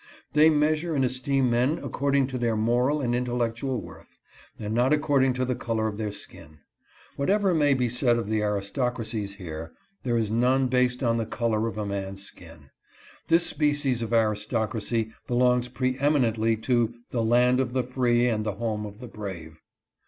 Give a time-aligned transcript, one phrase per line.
[0.33, 4.17] They measure and esteem men according to their moral and intellectual worth,
[4.57, 6.57] and not according to the color of their skin.
[7.17, 11.67] Whatever may be said of the aristocracies here, there is none based on the color
[11.67, 12.71] of a man's skin.
[13.27, 18.87] This species of aristocracy belongs preeminently to" the land of the freer and the home
[18.87, 19.61] of the brave."